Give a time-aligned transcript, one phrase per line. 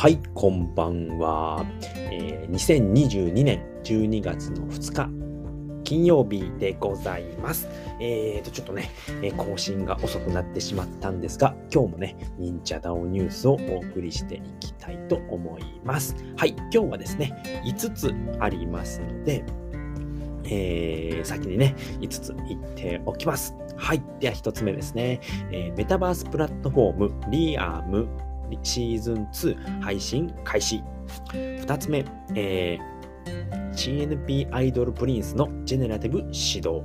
[0.00, 1.62] はい、こんばんは。
[2.10, 5.10] えー、2022年12月の2日、
[5.84, 7.68] 金曜日でございます。
[8.00, 8.88] えーと、ちょっとね、
[9.20, 16.16] え更新が遅くなってしまったんですが、今日もね、忍者ダオニュースをお送りしていきたいと思います。
[16.34, 17.34] はい、今日はですね、
[17.66, 19.44] 5つありますので、
[20.44, 23.54] えー先にね、5つ言っておきます。
[23.76, 24.02] はい。
[24.18, 25.20] では1つ目ですね。
[25.52, 28.08] えーメタバースプラットフォーム、リアム
[28.62, 30.82] シーズン2配信開始。
[31.24, 32.04] 2つ目、
[32.34, 32.90] えー
[33.72, 36.82] CNP アイドルプリンスのジェネラティブ指導。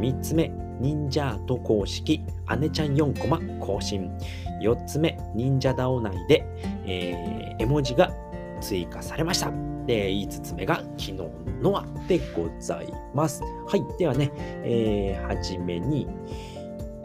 [0.00, 0.48] 3つ目、
[0.80, 2.22] 忍者アート公式、
[2.60, 4.10] 姉ちゃん4コマ更新。
[4.62, 6.44] 4つ目、忍者ダオ内で、
[6.86, 8.12] えー絵文字が
[8.60, 9.50] 追加されました。
[9.86, 11.14] で、5つ目が昨日
[11.62, 13.42] のはでございます。
[13.42, 13.98] はい。
[13.98, 14.30] ではね、
[14.64, 16.06] えーはじめに、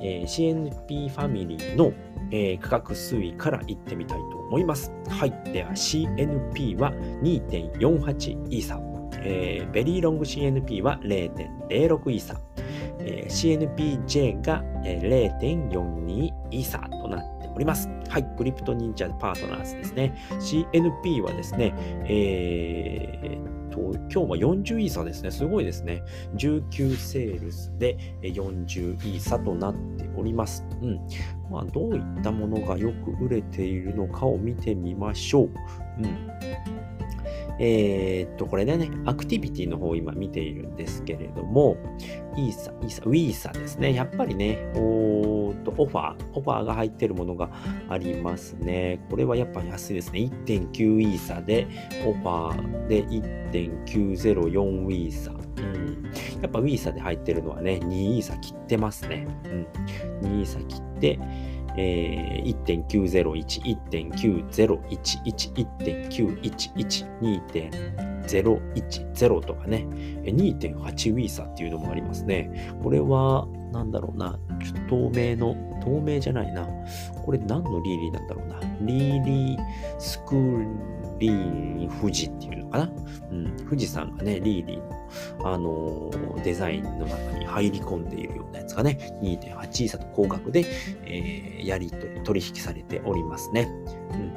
[0.03, 1.93] えー CNP ファミリーの、
[2.31, 4.91] えー価格推移からいってみたいと思います。
[5.09, 5.31] はい。
[5.51, 8.79] では CNP は2.48イーサ。
[9.25, 12.39] えーベリーロング CNP は0.06イーサ。
[12.99, 17.89] えー CNPJ が、えー0.42イーサとなっております。
[18.09, 18.25] はい。
[18.37, 20.13] クリプト忍者パートナーズですね。
[20.31, 21.73] CNP はですね、
[22.07, 25.31] えーと、今日は40イーサですね。
[25.31, 26.03] すごいですね。
[26.35, 30.63] 19セールスで40イーサとなっております。
[30.81, 30.99] うん。
[31.49, 35.49] まあ、どういったものがよく売れているのかを見てみましょう。
[35.99, 36.33] うん。
[37.59, 41.77] えーっと、これでね、アクティビティの方を今見ているんですけれども、
[42.35, 43.93] イーサ、イーサ、ウィーサですね。
[43.93, 47.51] やっぱりね、おと、オファー、オファーが入ってるものが
[47.89, 49.05] ありますね。
[49.09, 50.19] これはやっぱ安いですね。
[50.45, 51.67] 1.9イーサで、
[52.05, 55.31] オファーで1.904ウィーサ。
[55.31, 56.11] うん。
[56.41, 59.27] やっぱウィーサで入ってるのはね、2イーサ切ってますね。
[59.45, 59.67] うん。
[60.27, 61.19] 2イーサ切って、
[61.77, 67.07] えー、1.901、1.9011、1.911、
[68.25, 69.87] 2.010とかね、
[70.23, 72.75] え2.8ウィーサっていうのもありますね。
[72.83, 76.67] これは、なんだろうな、ちょっと透明の、透明じゃないな。
[77.25, 78.59] これ何のリーリーなんだろうな。
[78.81, 79.59] リーリー
[79.99, 80.35] スク
[81.23, 82.91] リーン富士っていうのかな？
[83.31, 84.77] うん、富士山がね、リーリー
[85.41, 90.65] の、あのーデザインの中に入り込んでいるようなやつがね、2.8イーサと高額で、
[91.05, 93.69] えーやり取り、取引されておりますね。
[94.11, 94.33] うん。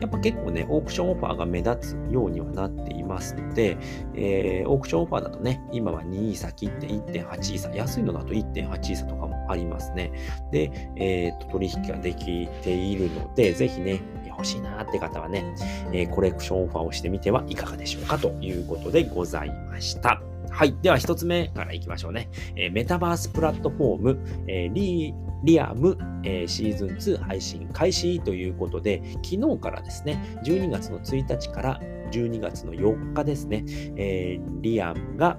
[0.00, 3.76] やっぱ結構ね、オークションオファーが目立つようにはなっていますので、
[4.14, 10.12] えーオークションオファーだとね、今は2イーサ切って1.8イーサ、安いのだと1.8イーサとかもありますね。
[10.52, 14.00] で、えーと、取引ができているので、ぜひね、
[14.38, 15.44] 欲しいなって方はね、
[15.92, 20.22] えーコレクションオファーをしてみてはいかがでしょうかということでございました。
[20.50, 20.74] はい。
[20.80, 22.28] では一つ目からいきましょうね。
[22.56, 33.64] えーメタバースプラットフォーム、えーリリアム、えーシーズン2配信開始ということで、昨日からですね、12月の1日から12月の4日ですね、
[33.96, 35.38] えーリアムが、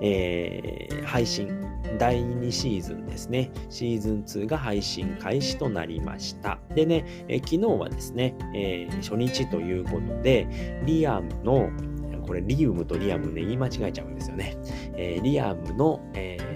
[0.00, 1.48] えー配信
[1.98, 3.50] 第2シーズンですね。
[3.70, 6.58] シーズン2が配信開始となりました。
[6.74, 10.46] でね、えー昨日はですね、えー初日ということで、
[10.84, 11.70] リアムの、
[12.26, 14.56] これリウムとリアムね、言い間違えちゃうんですよね。
[14.96, 16.46] えーリアムの、えー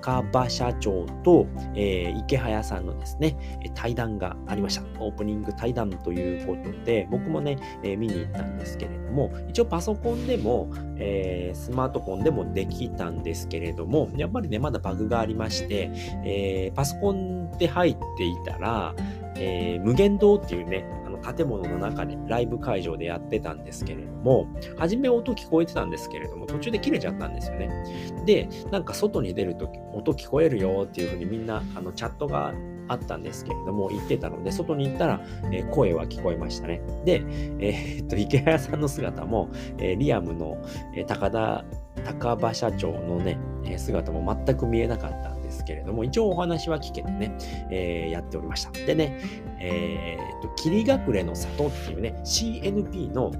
[0.00, 3.36] 高場社長と、えー池早さんのですね、
[3.74, 4.82] 対談がありました。
[5.00, 15.90] オープニング対談ということで、僕もね、え見に行ったんですけれども、一応パソコンでも、えスマートフォンでもできたんですけれども、やっぱりね、まだバグがありまして、
[16.24, 18.94] えパソコンで入っていたら、
[19.36, 20.84] えー無限堂っていうね、
[21.34, 27.70] 建物の中でライブ会場でやってたんですけれども、初め音聞こえてたんですけれども、途中で切れちゃったんですよね。
[28.24, 32.52] で、なんか外に出ると、音聞こえるよっていうふうにみんな、あの、チャットが
[32.88, 35.20] あったんですけれども、言ってたので、外に行ったら、
[35.52, 36.80] えー声は聞こえましたね。
[37.04, 37.22] で、
[37.58, 40.58] えーっと、池谷さんの姿も、えーリアムの、
[40.94, 41.64] え高田、
[42.04, 43.38] 高場社長のね、
[43.76, 47.36] 姿も全く見えなかったですけれども、一応お話は聞けてね、
[47.70, 48.70] えーやっておりました。
[48.72, 49.20] でね、
[49.60, 53.32] えーっと、霧隠れの里っていうね、CNP の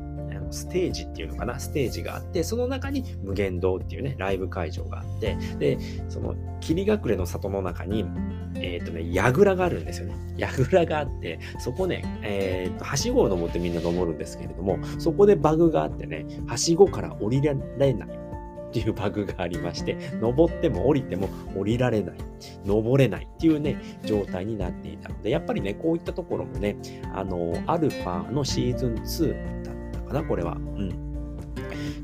[0.50, 5.78] ステージっていうのかな、ステージがあって、その中に無限堂っていうね、ライブ会場があって、で、
[6.08, 8.06] その霧隠れの里の中に、
[8.54, 10.14] えっ、とね、櫓があるんですよね。
[10.38, 18.25] 櫓があって、そこね、えっ、と、はしごを登ってみんな登るんですけれども、そこでバグがあってね、はしごから降りられない
[18.68, 22.16] っていうバグがありまして、登っても降りても降りられない、
[22.64, 26.76] 登れないっていうね、状態になっていたので、やっぱりね、こういったところもね、
[27.14, 30.54] あの、アルファのシーズン2だったかな、これは。
[30.54, 31.06] うん。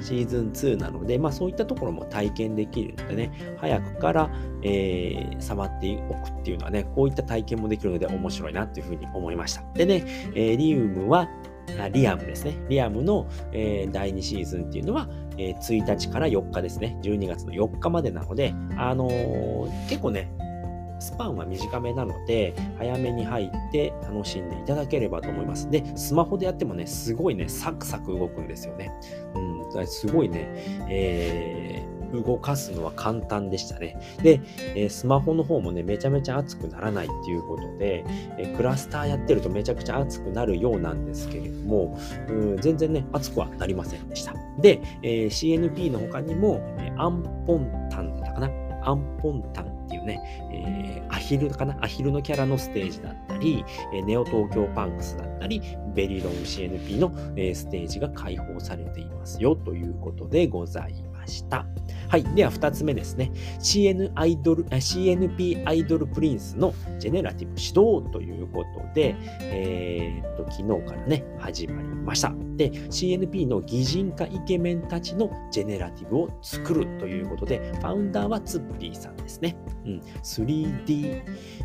[0.03, 4.31] シーズン2なので、まあそういったところも体験できるのでね、早くから、
[4.63, 9.63] えー、触っておくっていうのはね、こういった体験もできるので面白いなっていうふうに思いました。
[9.75, 10.05] でね、
[10.35, 11.29] えー、リウムは、
[11.93, 12.57] リアムですね。
[12.69, 16.99] リアムの、えー、第2シーズンっていうのは、えー、1日から4日ですね。
[17.03, 20.33] 12月の4日までなので、あのー、結構ね、
[21.01, 25.69] スパンは短めなので、早めに入って楽しんでいただければと思います。
[25.71, 28.93] で、スマホでやってもね、すごいね、サクサク動くんですよね。
[29.75, 30.49] うん、すごいね、
[30.89, 33.99] えー動かすのは簡単でしたね。
[34.23, 34.41] で、
[34.75, 38.05] えー、スマホの方もね、めちゃめちゃ熱くならないっていうことで、
[38.39, 41.99] えー、クラスターやってるとめちゃくちゃ熱くなるようなんですけれども、
[42.29, 44.35] うん全然ね、熱くはなりませんでした。
[44.61, 48.51] で、えー、CNP の他にも、えアンポンタンだったかな
[48.85, 50.21] アンポンタンっていうね、
[50.53, 53.65] えー、アヒルかなアヒルのキャラのステージだったり、
[53.95, 55.63] えー、ネオ東京パンクスだったり、
[55.95, 61.67] ベリロン CNP の、えー、ステージが開放されていますよということでございました。
[62.09, 62.25] はい。
[62.35, 63.31] では、2つ目ですね。
[63.59, 72.35] CN アイドル、CNP アイドルプリンスのジェネラティブ指導ということで、えー、っと、昨日からね、始まりました。
[72.57, 79.57] で、CNP の擬人化イケメンたちのジェネラティブを作るということで、ファウンダーはツッピーさんですね。
[79.87, 80.01] うん。
[80.23, 81.23] 3D、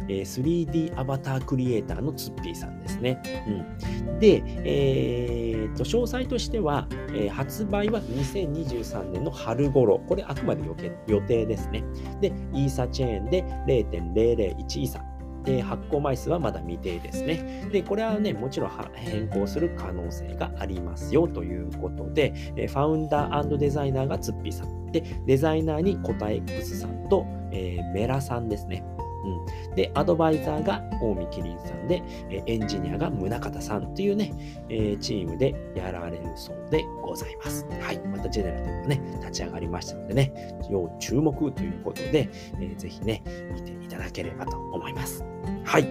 [0.07, 3.21] えー、3D アバタークリエイターのツッピーさんですね。
[3.47, 4.19] うん。
[4.19, 9.99] で、えー、っと、詳細としては、えー、発売は2023年の春頃。
[9.99, 10.63] これあ、くまで
[11.07, 11.83] 予定ですね。
[12.21, 15.03] で、イーサチェーンで0.001イーサ。
[15.43, 17.69] で、発行枚数はまだ未定ですね。
[17.71, 24.91] で、これはね、もちろん変更する可能性がありますよということで、ファウンダーデザイナーがツッピーさん。
[24.91, 28.83] で、デザイナーにコタ X さんと、えー、メラさんですね。
[29.27, 32.01] うん、で、アドバイザーが近江キリンさんで、
[32.45, 34.33] エンジニアが宗像さんというね、
[34.69, 37.65] えチームでやられるそうでございます。
[37.81, 37.99] はい。
[37.99, 45.23] またジェネラティブがね、立ち上がりましたのでね、要注目ということで、えー、ぜひね、見ていただければと思います。
[45.63, 45.87] はい。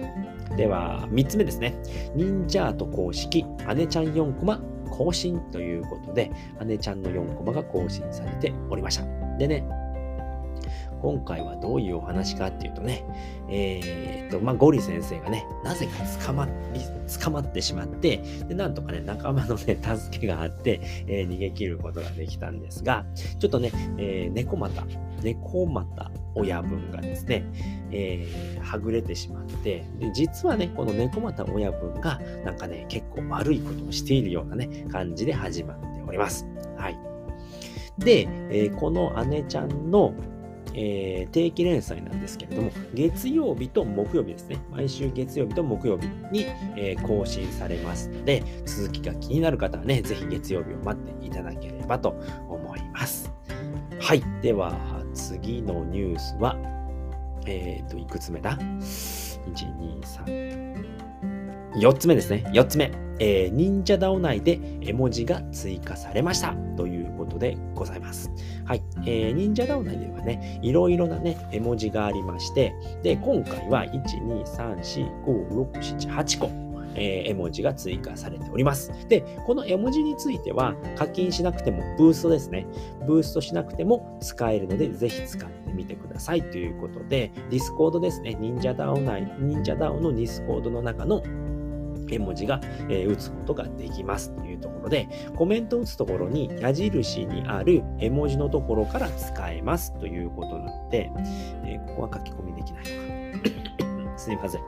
[0.55, 1.75] では、3つ目ですね。
[2.15, 3.45] 忍者アート公式、
[3.75, 6.31] 姉ちゃん4コマ更新ということで、
[6.65, 9.05] 姉ちゃんの4コマが更新されておりました。
[9.37, 9.63] でね、
[11.01, 13.03] 今回はどういうお話かっていうとね、
[13.49, 15.91] えー、っと、まあ、ゴリ先生がね、なぜか
[16.25, 16.81] 捕まり
[17.21, 18.17] 捕まってしまって、
[18.47, 23.05] で、なんとかね、仲間のね、 助けがあって、えー、逃げ切ることができたんですが、
[23.39, 24.83] ちょっとね、えー、猫又、
[25.23, 27.43] 猫又親分がですね、
[27.91, 36.47] えー、はぐれてしまって、で、実はね、この猫又親分が、なんかね、結構悪いことをしているようなね、感じで始まっております。
[36.77, 36.97] はい。
[37.97, 40.13] で、えー、この姉ちゃんの、
[40.73, 44.57] えー、定期連載なんですけれども、月曜日と木曜日ですね。
[44.71, 52.15] 毎週月曜日と木曜日に、えー、更新されますので、続きが気になる方はね、ぜひ月曜日を待っていただければと
[52.49, 53.31] 思います。
[53.99, 54.23] はい。
[54.41, 54.75] では、
[55.13, 56.57] 次のニュースは、
[57.45, 60.56] えっ、ー、と、いくつ目だ ?1、2、3。
[61.77, 62.43] 4つ目ですね。
[62.53, 62.91] 4つ目。
[63.19, 68.31] えー、忍者ダオ内で絵文字が追加されましたということでございます。
[68.65, 68.83] はい。
[69.05, 76.67] えー、忍者ダオ内ではね、いろいろなね、絵文字がありまして、で、今回は1、2、3、4、5、6、7、8個。
[76.99, 78.91] えー、絵文字が追加されております。
[79.07, 82.65] で、この絵文字については課金しなくてもブーストですね。
[83.05, 88.35] ブーストしなくても使えるので、ぜひ使ってみてくださいということで、ディスコードですね。
[88.39, 91.21] 忍者ダオ内、忍者ダオのディスコードの中の
[92.09, 101.11] 絵文字が、え、打つことができますというところで、コメントを打つところに矢印にある絵文字のところから使えますということなので、
[101.65, 104.17] え、ここは書き込みできないのか。
[104.17, 104.61] すいません。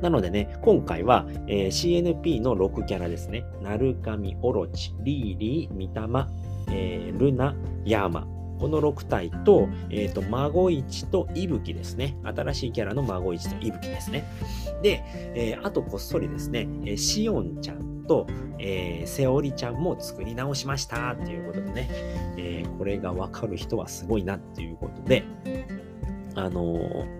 [0.00, 3.44] なのでね、今回は、えー、CNP の6キャラですね。
[3.62, 6.28] なるかみ、オロチ、リーリー、みたま、
[6.70, 8.26] えー、ルナ、ヤーマ、
[8.58, 12.16] この6体と、えっ、ー、と、孫市と息吹ですね。
[12.22, 14.24] 新しいキャラの孫市と息吹ですね。
[14.82, 15.02] で、
[15.34, 18.26] えー、あとこっそりですね、えー、シオンちゃんと、
[18.58, 21.88] えー、セオリちゃんも作り直しましたっていうことでね、
[22.36, 25.24] えー、これがわかる人はすごいなっていうことで、
[26.34, 27.18] あのー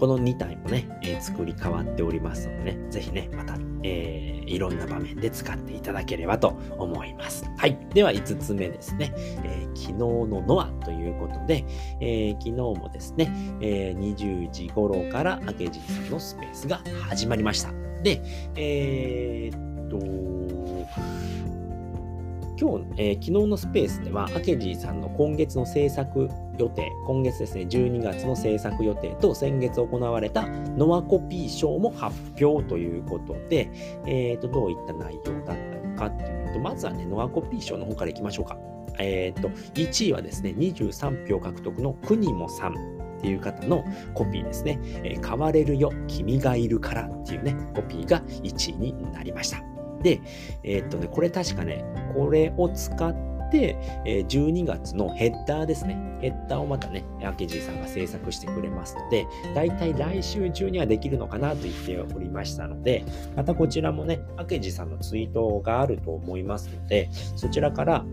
[0.00, 7.44] この2体もね、えー、作り変わっておりますのでね、ぜひね、また、えー、いろんな場面で使っていただければと思います。
[7.58, 7.78] はい。
[7.92, 9.12] では5つ目ですね、
[9.44, 11.66] えー、昨日のノアということで、
[12.00, 13.30] えー、昨日もですね、
[13.60, 16.80] えー、20時頃から明治さんのスペースが
[17.10, 17.70] 始まりました。
[18.02, 18.22] で、
[18.56, 19.98] えー、っと、
[22.58, 26.30] 今日、えー、昨日のスペースでは、アケジーさんの今月の制作
[26.60, 33.70] 予定、今月ですね、12月の制作予定と先月行われたノアコピー賞も発表ということで、
[34.06, 38.58] えーと、どういった内容だったのかっていう、と、まずはね、ノアコピー賞の方からいきましょうか。
[38.98, 44.78] えっ、と、1位はですね、23票獲得の国もさんっていう方のコピーですね。
[45.02, 49.62] えー、変われるよ、君がいるからっていうね、コピーが1位になりました。
[50.02, 50.20] で、
[50.62, 55.98] えー、っとね、これ確かね、これを使って、え12月のヘッダーですね。
[56.20, 63.04] ヘッダーをまたね、アケジーさんが制作してくれますので、だいたい来週中にはできるのかなと言っておりましたので、
[63.36, 68.04] またこちらもね、アケジーさんのツイートがあると思いますので、そちらから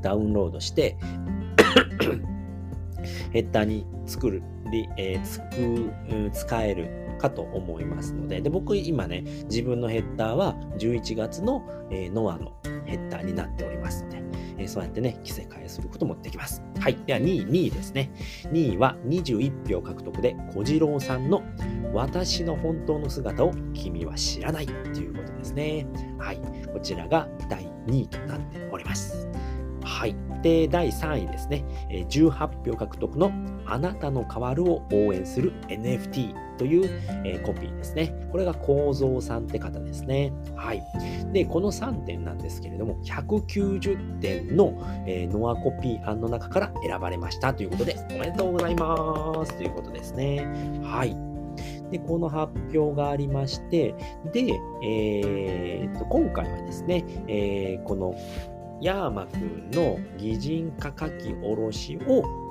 [0.00, 0.96] ダウンロードして
[3.32, 4.42] ヘッダーに作る、
[4.96, 12.52] えー、つく使えるかと思いますので、で僕今ね、自分のヘッダーは11月の、えー、ノアの
[12.86, 14.22] ヘッダーになっておりますので、
[14.58, 16.62] えー、そうやってね、着せ替えすることもできます。
[16.80, 16.96] はい。
[17.06, 18.10] では2位、2位ですね。
[18.52, 21.42] 2位は21票獲得で、小次郎さんの
[21.92, 25.86] 私の本当の姿を君は知らないということですね。
[26.18, 26.40] はい。
[26.72, 29.28] こちらが第2位となっております。
[29.82, 30.16] はい。
[30.42, 31.64] で、第3位ですね。
[32.08, 33.32] 18票獲得の
[33.66, 36.90] あなたの変わるを応援する NFT という、
[37.24, 38.14] えー、コピーですね。
[38.30, 40.32] これが構造さんって方ですね。
[40.56, 40.82] はい。
[41.32, 50.46] で、この3点なんですけれども、190点の、えー、ノアコピー案の中から選ばれましたということで、おめでとうございますということですね。
[50.84, 51.16] はい。
[51.90, 53.94] で、この発表がありまして、
[54.32, 58.14] で、えー、と今回はですね、えー、この
[58.80, 62.43] ヤーマくんの擬人化書き下ろしを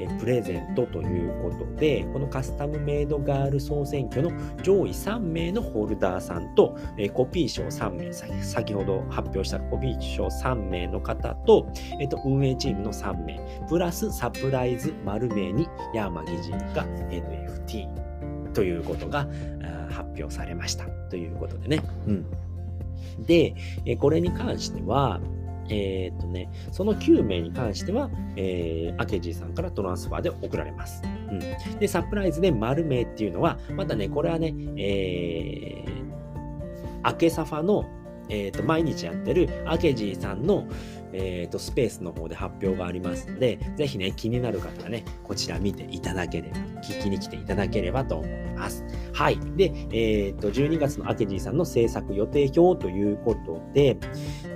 [0.00, 4.30] えプレゼントということで、このカスタムメイドガール総選挙の
[4.62, 19.28] 上位3名のホルダーさんと、えコピー賞3名、先ほど発表したコピー賞3名の方と、えっと、運営チームの3名、プラスサプライズ丸名にヤーマ擬人化 NFT ということが
[19.90, 21.82] 発表されましたということでね。
[22.06, 22.26] うん。
[23.26, 23.54] で、
[23.98, 25.20] これに関しては、
[25.70, 31.02] えー、っとね、その9名に関しては、えー、アケジーさんからトランスファーで送られます。
[31.04, 31.78] うん。
[31.78, 36.10] で、サプライズで丸名っていうのは、またね、これはね、えー、
[37.02, 37.88] アケサファの、
[38.28, 40.66] えー、と毎日やってるアケジーさんの、
[41.12, 48.84] えー、とスペースの方で発表がありますので、ぜひね、気になる方はね、こちら見ていただければ、聞きに来ていただければと思います。
[49.12, 49.38] はい。
[49.56, 53.96] で、えっ、ー、と、12月のアケジーさんの制作予定表ということで、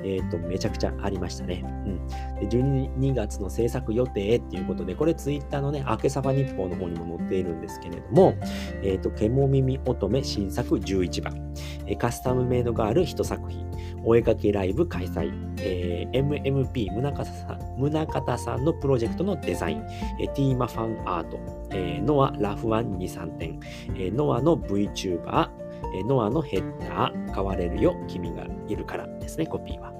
[0.04, 1.62] えっ、ー、と、めちゃくちゃありましたね。
[1.64, 2.06] うん。
[2.06, 8.34] で、12月の制作予定っていうことで、これツイッターのね、明けさば日報の方にも載っているんですけれども、
[8.82, 11.54] えっ、ー、と、ケモ耳乙女新作11番、
[11.98, 13.66] カスタムメイドガール1作品、
[14.04, 19.86] お絵かきライブ開催、えー、MMP 宗像さん宗方さんのプロジェクトのデザイン、
[20.20, 21.38] えー、ティーマファンアート、
[21.70, 23.60] えー、ノアラフワン2、3点、
[23.94, 25.50] えー、ノアの VTuber、
[25.96, 29.93] えー、ノアのヘッダー、変われるよ、君がいるからですね、コピーは。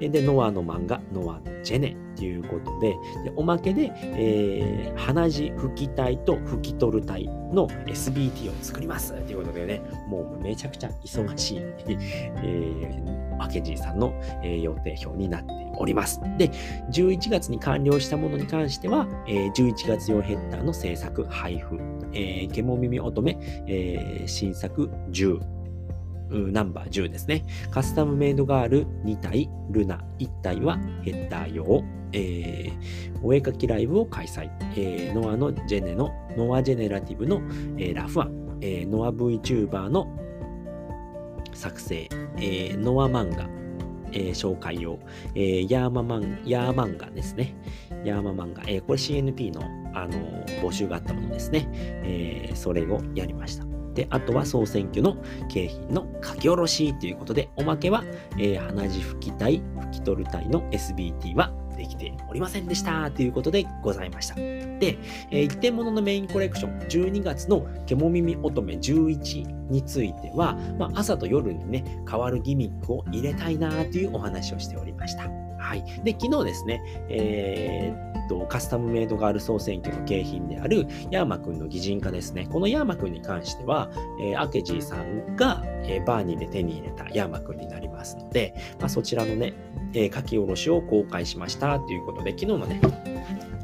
[0.00, 2.90] で、ノアの漫画、ノアのジェネということで、
[3.24, 14.12] でおまけで、えー、鼻血拭きたいと拭き取る体の SBT を作りますということでね、もうめちゃくちゃ忙しい、 えー、マケジーさんの、
[14.42, 16.20] えー、予定表になっております。
[16.38, 16.50] で、
[16.92, 21.78] 11月に完了したものに関しては、えー、11月用ヘッダーの制作、配布、
[22.12, 25.40] えー、ケモ耳乙女、えー、新作10、
[26.30, 27.44] ナンバー10ですね。
[27.70, 31.84] カスタムメイドガール2体、ルナ1体はヘッダー用。
[32.12, 34.48] えー、お絵かきライブを開催。
[34.76, 37.42] えー、ノアのジェネの、ノアジェネラティブの、
[37.76, 40.08] えー、ラフアン、えー、ノア VTuber の
[41.52, 43.48] 作成、えー、ノア漫画、
[44.12, 44.98] えー、紹介用、
[45.34, 47.54] えー、ヤーママン、ヤー漫画ですね。
[48.04, 49.62] ヤーマ漫画、えー、これ CNP の、
[49.92, 51.68] あのー、募集があったものですね。
[51.72, 53.73] えー、それをやりました。
[53.94, 55.16] で、あとは総選挙の
[55.48, 58.04] 景品の書き下ろしということで、おまけは、
[58.38, 64.34] えー、鼻血拭きたい、拭き取るたいの SBT はできておりませんでしたということでございました。
[64.36, 64.98] で、
[65.30, 75.43] えー、一点物のメインコレクション、12月のケモ耳乙女11については、まあ、朝と夜にね、変わるギミックを入れたいなというお話をしておりました。
[75.64, 75.84] はい。
[76.04, 82.46] で、昨日ですね、えー、っと、カスタムメイドガール総選挙の景品であるヤーマくんの擬人化ですね。
[82.50, 83.90] このヤーマくんに関しては、
[84.20, 89.54] えー、アケジーさんが、えー、バーニーで手に入れたヤーマくんになりますので、まあ、そちらのね、
[89.94, 92.80] えー、書き下ろしを公開しましたということで、昨日のね、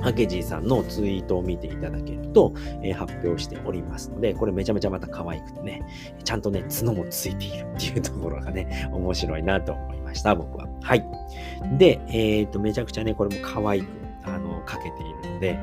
[0.03, 5.83] アケジーさんのツイートを見ていただけると、えー、発表しておりますので、これめちゃめちゃまた可愛くてね、
[6.25, 10.67] ちゃんとね、角もついているっていうところがね、面白いなと思いますした、僕は。
[10.83, 11.05] はい。
[11.79, 13.87] で、えっ、ー、と、めちゃくちゃね、これも可愛く、
[14.25, 15.59] あの、かけているので、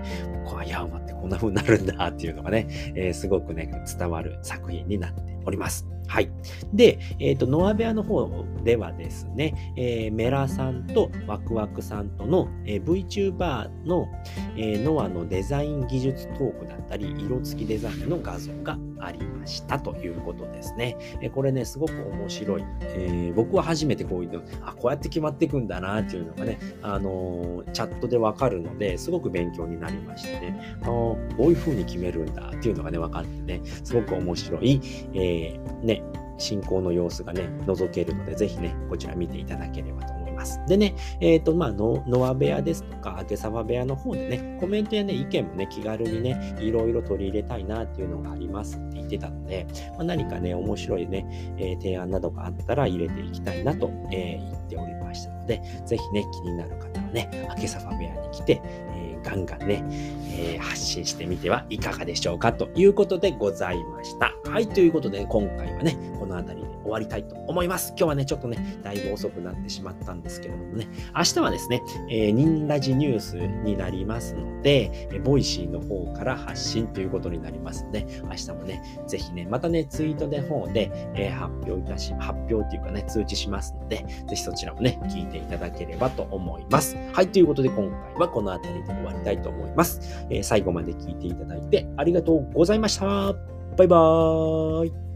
[0.45, 5.87] こう、ヤーマってこんな風になるんだっていうのがね、えー、すごくね、伝わる作品になっております。
[6.07, 6.29] はい。
[6.73, 14.07] で、えっ、ー、と、ノアベアの方ではですね、えー、メラさんとワクワクさんとの、えー、VTuber の、
[14.55, 20.97] えー、ノアのデザイン技術トークだったり、色付きデザインの画像がありましたということですね。
[21.21, 22.63] えー、これね、すごく面白い。
[22.81, 34.81] えー、僕は初めてこういうの、あ、こうやって決まっていくんだなっていうのがね、あのー、チャットでわかるので、すごく勉強になりましてね、あこういう風に決めるんだっていうのがね、分かってね、すごく面白い、
[35.13, 35.96] えー、ね、
[36.37, 40.59] 進行の様子がね、覗けるので、ぜひね、こちら見ていただければと思います。
[40.67, 51.25] でね、えっ、ー、と、まあ、ノア部屋ですとか、明けさま部屋の方でね、コメントやね、意見もね、気軽にね、いろいろ取り入れたいなっていうのがありますって言ってたので、まあ、何かね、面白いね、
[51.57, 58.96] えー、提案などがあったら入れていきたいなと、えー、言っておりましたので、ぜひね、気になる方はね、明けさま部屋に来て、え
[59.27, 59.83] ガンガンね、
[60.31, 64.33] え発信してみてはいかがでしょうかということでございました。
[64.49, 67.89] はい、ということで、今回はね、この辺りで終わりたいと思います。
[67.89, 86.95] 今日はね、ちょっとね、だいぶ遅くなってしまったんですけれどもね、明日はですね、えー、ニンラジニュースになりますので、えボイシーの方から発信ということになりますので、明日もね、ぜひね、またね、ツイートの方で、えー、発表いたし、発表っていうかね、通知しますので、ぜひそちらもね、聞いていただければと思います。
[87.11, 90.25] はい、ということで今回はこの辺りで終わりたいと思います。
[90.29, 93.33] えー、最後まで聞いていただいてありがとうございました。
[93.77, 95.06] バイバーイ。